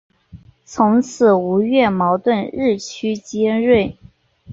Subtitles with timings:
[0.65, 3.99] 从此吴越矛盾日趋尖锐。